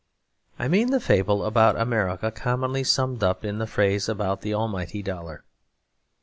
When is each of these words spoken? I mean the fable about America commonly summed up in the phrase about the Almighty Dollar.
I 0.57 0.67
mean 0.67 0.89
the 0.89 0.99
fable 0.99 1.45
about 1.45 1.79
America 1.79 2.31
commonly 2.31 2.83
summed 2.83 3.21
up 3.23 3.45
in 3.45 3.59
the 3.59 3.67
phrase 3.67 4.09
about 4.09 4.41
the 4.41 4.51
Almighty 4.55 5.03
Dollar. 5.03 5.43